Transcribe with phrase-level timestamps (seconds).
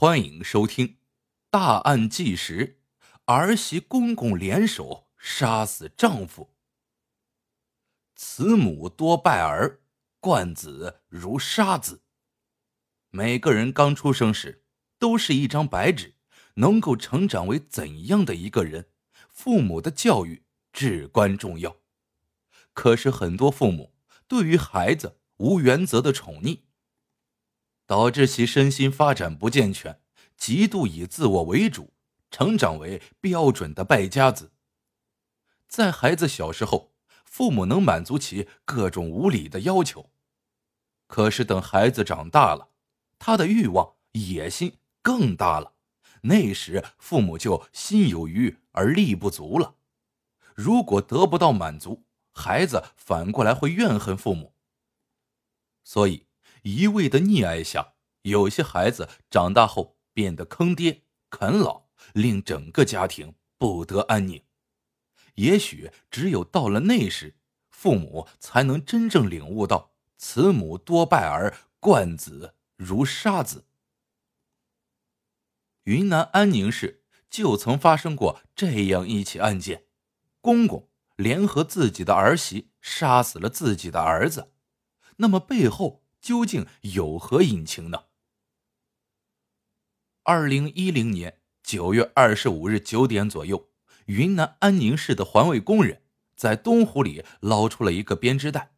[0.00, 0.86] 欢迎收听
[1.50, 2.78] 《大案纪实》，
[3.24, 6.54] 儿媳公公联手杀死丈夫。
[8.14, 9.80] 慈母多败儿，
[10.20, 12.04] 惯子如杀子。
[13.10, 14.64] 每个人刚出生时
[15.00, 16.14] 都是一张白纸，
[16.54, 18.90] 能够成长为怎样的一个人，
[19.28, 21.78] 父母的教育至关重要。
[22.72, 23.96] 可是很多父母
[24.28, 26.67] 对于孩子无原则的宠溺。
[27.88, 29.98] 导致其身心发展不健全，
[30.36, 31.94] 极度以自我为主，
[32.30, 34.52] 成长为标准的败家子。
[35.66, 36.92] 在孩子小时候，
[37.24, 40.10] 父母能满足其各种无理的要求，
[41.06, 42.68] 可是等孩子长大了，
[43.18, 45.72] 他的欲望、野心更大了，
[46.24, 49.76] 那时父母就心有余而力不足了。
[50.54, 54.52] 如果得不到满足，孩子反过来会怨恨父母。
[55.82, 56.27] 所以。
[56.68, 64.44] 一味的溺爱下，有些孩子长大后变得坑爹啃老，令整个家庭不得安宁。
[65.36, 67.38] 也许只有到了那时，
[67.70, 73.64] 父母才能真正领悟到“慈母多败儿，惯子如杀子”。
[75.84, 79.84] 云南安宁市就曾发生过这样一起案件：
[80.42, 84.52] 公公联合自己的儿媳杀死了自己的儿子。
[85.16, 86.04] 那么背后？
[86.20, 88.04] 究竟有何隐情呢？
[90.24, 93.70] 二零一零年九月二十五日九点左右，
[94.06, 96.02] 云南安宁市的环卫工人
[96.36, 98.74] 在东湖里捞出了一个编织袋。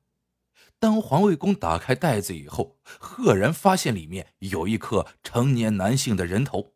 [0.78, 6.74] 当环卫工打开袋子以后，赫然发现里面有一颗成年男性的人头，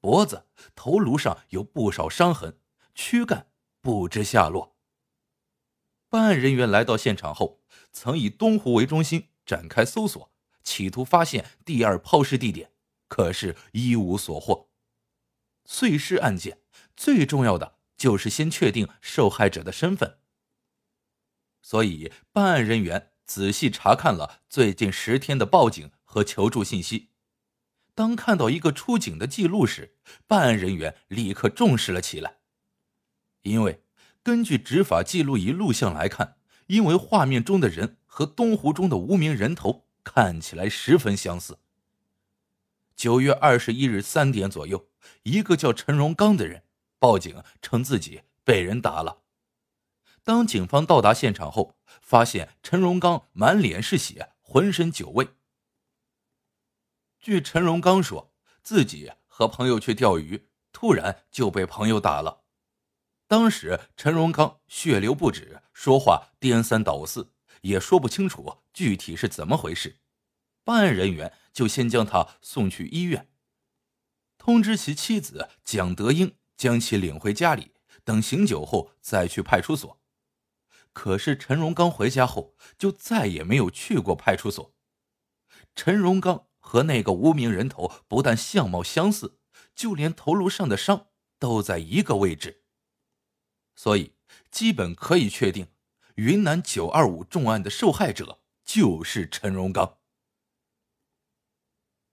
[0.00, 2.58] 脖子、头颅上有不少伤痕，
[2.94, 3.48] 躯干
[3.82, 4.76] 不知下落。
[6.08, 7.60] 办案人员来到现场后，
[7.92, 9.28] 曾以东湖为中心。
[9.44, 12.70] 展开搜索，企图发现第二抛尸地点，
[13.08, 14.70] 可是一无所获。
[15.66, 16.60] 碎尸案件
[16.96, 20.18] 最重要的就是先确定受害者的身份，
[21.62, 27.10] 所以办案人员仔细查看了最近十天的报警和求助信息。
[27.94, 29.96] 当看到一个出警的记录时，
[30.26, 32.38] 办案人员立刻重视了起来，
[33.42, 33.84] 因为
[34.22, 37.98] 根据执法记录仪录像来看，因为画面中的人。
[38.14, 41.58] 和东湖中的无名人头看起来十分相似。
[42.94, 44.86] 九月二十一日三点左右，
[45.24, 46.62] 一个叫陈荣刚的人
[47.00, 49.22] 报警称自己被人打了。
[50.22, 55.30] 当警方到达现场后，发现陈荣刚满脸是血，浑身酒味。
[57.18, 58.32] 据陈荣刚说，
[58.62, 62.44] 自己和朋友去钓鱼，突然就被朋友打了。
[63.26, 67.32] 当时陈荣刚血流不止，说话颠三倒四。
[67.64, 70.00] 也说不清楚具体是怎么回事，
[70.64, 73.30] 办案人员就先将他送去医院，
[74.36, 77.72] 通知其妻子蒋德英将其领回家里，
[78.04, 80.00] 等醒酒后再去派出所。
[80.92, 84.74] 可是陈荣刚回家后就再也没有去过派出所。
[85.74, 89.38] 陈荣刚和那个无名人头不但相貌相似，
[89.74, 91.08] 就连头颅上的伤
[91.38, 92.62] 都在一个位置，
[93.74, 94.14] 所以
[94.50, 95.73] 基本可以确定。
[96.14, 99.98] 云南九二五重案的受害者就是陈荣刚。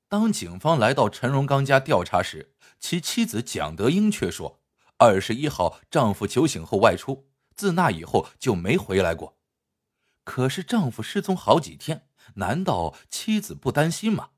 [0.07, 4.63] 当警方来到陈荣刚家调查时，其妻子蒋德英却说，
[4.97, 9.37] 二十一号丈夫酒醒后外出，自那以后就没回来过。
[10.23, 14.31] 可是丈夫失踪好几天，难道妻子不担心吗？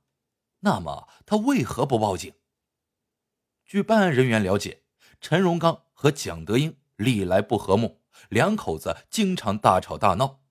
[0.59, 2.33] 那么他为何不报警？
[3.65, 4.83] 据办案人员了解，
[5.21, 8.02] 陈荣刚和蒋德英历来不和睦。
[8.29, 10.41] 两口子经常大吵大闹，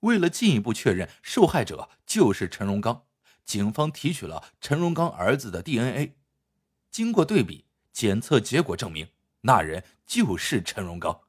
[0.00, 3.04] 为了进一步确认受害者就是陈荣刚，
[3.44, 6.16] 警方提取了陈荣刚儿子的 DNA，
[6.90, 9.08] 经过对比，检测结果证明
[9.42, 11.22] 那人就是陈荣刚。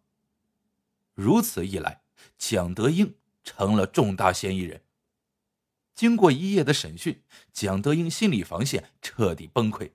[1.13, 2.01] 如此一来，
[2.37, 4.83] 蒋德英成了重大嫌疑人。
[5.95, 9.93] 经过一夜的审讯，蒋德英心理防线彻底崩溃，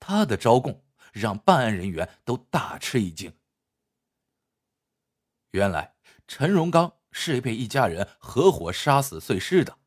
[0.00, 0.82] 他的招供
[1.12, 3.34] 让办案人员都大吃一惊。
[5.52, 5.94] 原来
[6.26, 9.78] 陈荣刚是被一家人合伙杀死碎尸的。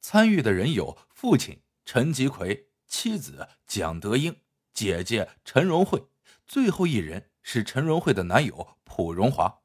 [0.00, 4.40] 参与的人有父亲陈吉奎、妻子蒋德英、
[4.72, 6.08] 姐姐陈荣慧，
[6.46, 9.62] 最后一人是陈荣慧的男友蒲荣华。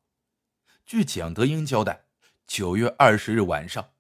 [0.85, 2.07] 据蒋德英交代，
[2.45, 3.91] 九月二十日晚上，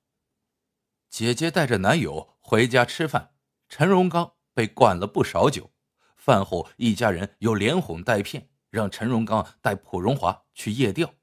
[1.09, 3.35] 姐姐带着男友回家吃饭，
[3.69, 5.71] 陈荣刚被灌了不少酒。
[6.17, 8.49] 饭后，一家人又连哄带骗。
[8.69, 11.15] 让陈荣刚带蒲荣华去夜钓。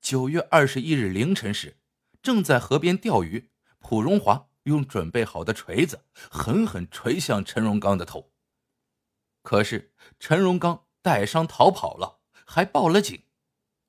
[0.00, 1.78] 九月二十一日凌晨时，
[2.22, 8.32] 正在河边钓鱼，蒲荣华用准备好的锤子狠狠锤向陈荣刚的头。
[9.42, 13.24] 可是陈荣刚带伤逃跑了，还报了警。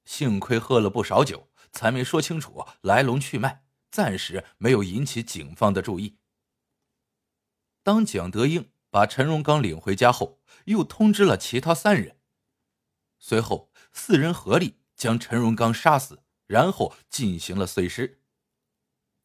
[0.03, 6.17] 幸亏喝了不少酒，才没说清楚来龙去脉，暂时没有引起警方的注意。
[7.81, 12.19] 当蒋德英把陈荣刚领回家后，又通知了其他三人。
[13.17, 18.21] 随后，四人合力将陈荣刚杀死，然后进行了碎尸。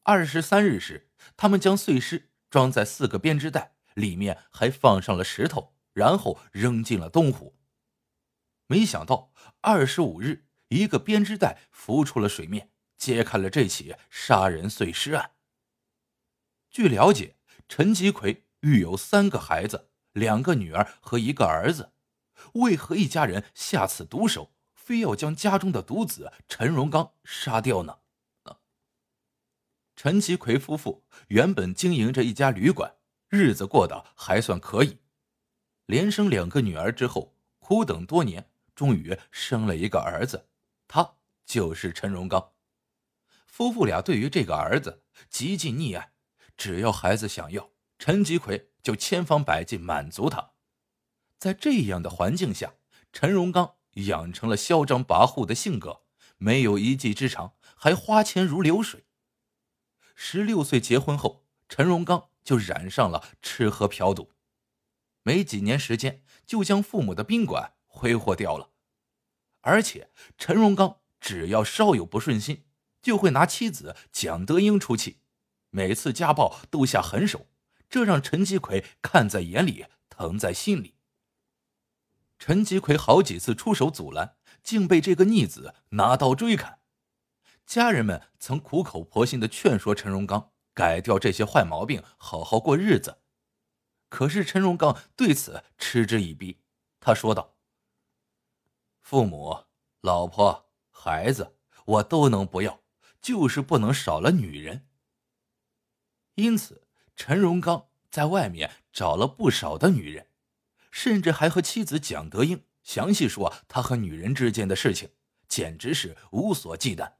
[0.03, 7.59] 二十三日时，他们将碎尸装在四个编织袋，里面还放上了石头，然后扔进了东湖。
[8.67, 15.31] 没想到，二十五日，一个编织袋浮出了水面，揭开了这起杀人碎尸案。
[16.71, 17.35] 据了解，
[17.67, 21.91] 陈吉奎育有三个孩子，两个女儿和一个儿子。
[22.53, 27.99] 为何一家人下此毒手，非要将家中的独子陈荣刚杀掉呢？
[29.95, 32.95] 陈吉奎夫妇原本经营着一家旅馆，
[33.29, 34.97] 日子过得还算可以。
[35.85, 40.49] 连生两个女儿之后，苦等多年，终于生了一个儿子，
[40.87, 42.53] 他就是陈荣刚。
[43.45, 46.13] 夫妇俩对于这个儿子极尽溺爱，
[46.57, 47.69] 只要孩子想要，
[47.99, 50.53] 陈吉奎就千方百计满足他。
[51.37, 52.73] 在这样的环境下，
[53.13, 56.01] 陈荣刚养成了嚣张跋扈的性格，
[56.37, 59.05] 没有一技之长，还花钱如流水。
[60.15, 64.31] 十六岁结婚后，陈荣刚就染上了吃喝嫖赌，
[65.23, 68.69] 没几年时间就将父母的宾馆挥霍掉了。
[69.61, 72.65] 而且，陈荣刚只要稍有不顺心，
[73.01, 75.19] 就会拿妻子蒋德英出气，
[75.69, 77.47] 每次家暴都下狠手，
[77.89, 80.95] 这让陈吉奎看在眼里，疼在心里。
[82.41, 86.79] 陈吉奎好几次出手阻拦，竟被这个逆子拿刀追砍。
[87.67, 93.19] 家人们曾苦口婆心的劝说陈荣刚改掉这些坏毛病，好好过日子。
[94.09, 96.63] 可是陈荣刚对此嗤之以鼻。
[96.99, 97.57] 他说道
[99.03, 99.65] ：“父母、
[100.01, 102.81] 老婆、孩子，我都能不要，
[103.21, 104.87] 就是不能少了女人。”
[106.33, 110.30] 因此，陈荣刚在外面找了不少的女人。
[110.91, 115.09] 甚至还和妻子蒋德英详细说他和女人之间的事情，
[115.47, 117.13] 简直是无所忌惮。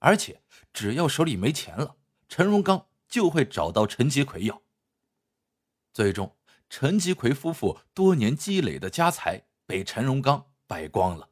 [0.00, 0.42] 而且
[0.72, 1.96] 只要手里没钱了，
[2.28, 4.62] 陈荣刚就会找到陈吉奎要。
[5.92, 6.36] 最终，
[6.68, 11.28] 陈吉奎夫妇多年积累的家财被陈荣刚败光了。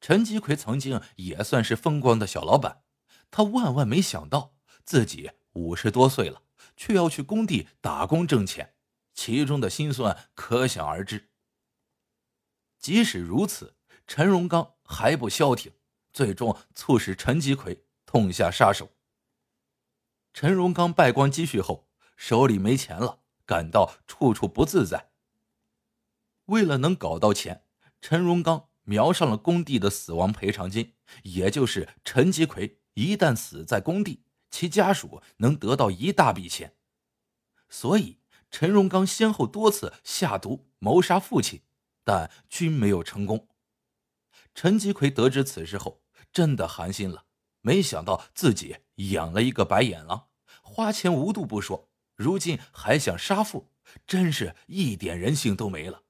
[0.00, 2.82] 陈吉奎曾经也算是风光的小老板，
[3.30, 4.54] 他万万没想到
[4.84, 6.42] 自己五十多岁了，
[6.76, 8.76] 却要去工地打工挣钱。
[9.18, 11.30] 其中的心酸可想而知。
[12.78, 13.74] 即使如此，
[14.06, 15.72] 陈荣刚还不消停，
[16.12, 18.92] 最终促使陈吉奎痛下杀手。
[20.32, 25.10] 陈荣刚败光积蓄后，手里没钱了，感到处处不自在。
[26.44, 27.64] 为了能搞到钱，
[28.00, 30.94] 陈荣刚瞄上了工地的死亡赔偿金，
[31.24, 36.76] 也就是陈吉奎一旦死在工地，其家属能得到一大笔钱，
[37.68, 38.17] 所以。
[38.50, 41.62] 陈荣刚先后多次下毒谋杀父亲，
[42.04, 43.48] 但均没有成功。
[44.54, 46.02] 陈吉奎得知此事后，
[46.32, 47.26] 真的寒心了。
[47.60, 48.76] 没想到自己
[49.12, 50.28] 养了一个白眼狼，
[50.62, 53.70] 花钱无度不说，如今还想杀父，
[54.06, 56.04] 真是一点人性都没了。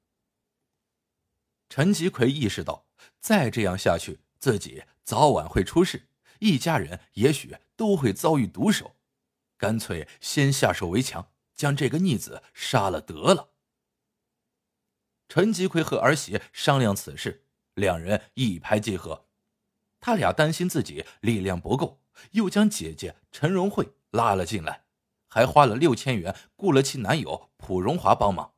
[1.69, 2.87] 陈吉奎意识到，
[3.21, 8.95] 再这样下去，自己早晚会出事，一家人也许都会遭遇毒手，
[9.57, 11.33] 干脆先下手为强。
[11.59, 13.51] 将这个逆子杀了得了。
[15.29, 19.27] 陈吉奎和儿媳商量此事，两人一拍即合。
[20.01, 22.01] 他俩担心自己力量不够，
[22.31, 24.85] 又将姐姐陈荣慧拉了进来，
[25.27, 28.55] 还花了六千元雇了其男友蒲荣华帮忙，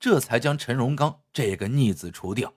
[0.00, 2.52] 这才将陈荣刚这个逆子除掉。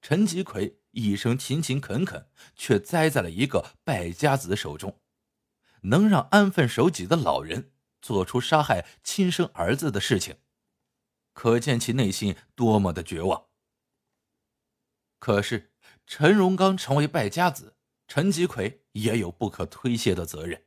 [0.00, 5.00] 陈吉奎一生勤勤恳恳，却栽在了一个败家子手中，
[5.82, 7.72] 能让安分守己的老人。
[8.02, 10.36] 做出杀害亲生儿子的事情，
[11.32, 13.46] 可见其内心多么的绝望。
[15.18, 15.72] 可是
[16.06, 17.76] 陈荣刚成为败家子，
[18.08, 20.64] 陈吉奎也有不可推卸的责任。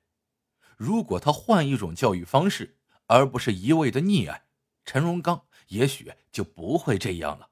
[0.77, 2.77] 如果他换一种教育方式，
[3.07, 4.47] 而不是一味的溺爱，
[4.85, 7.49] 陈荣刚也许就不会这样了。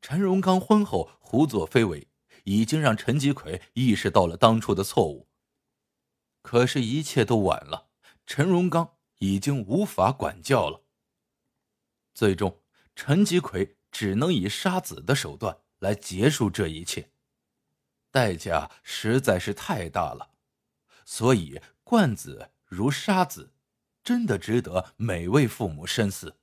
[0.00, 2.08] 陈荣刚婚后胡作非为，
[2.44, 5.28] 已经让陈吉奎意识到了当初的错误。
[6.42, 7.85] 可是，一切都晚了。
[8.26, 10.82] 陈荣刚已经无法管教了。
[12.12, 12.62] 最终，
[12.94, 17.10] 陈吉奎只能以杀子的手段来结束这一切，
[18.10, 20.32] 代价实在是太大了。
[21.04, 23.54] 所以惯子如杀子，
[24.02, 26.38] 真的值得每位父母深思。